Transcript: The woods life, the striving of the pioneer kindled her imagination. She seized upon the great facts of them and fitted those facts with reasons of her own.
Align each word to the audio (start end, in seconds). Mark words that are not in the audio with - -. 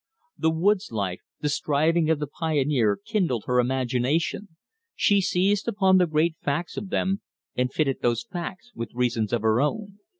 The 0.35 0.49
woods 0.49 0.91
life, 0.91 1.19
the 1.41 1.49
striving 1.49 2.09
of 2.09 2.17
the 2.17 2.25
pioneer 2.25 2.97
kindled 3.05 3.43
her 3.45 3.59
imagination. 3.59 4.47
She 4.95 5.21
seized 5.21 5.67
upon 5.67 5.99
the 5.99 6.07
great 6.07 6.37
facts 6.41 6.75
of 6.75 6.89
them 6.89 7.21
and 7.55 7.71
fitted 7.71 7.99
those 8.01 8.23
facts 8.23 8.71
with 8.73 8.89
reasons 8.95 9.31
of 9.31 9.43
her 9.43 9.61
own. 9.61 9.99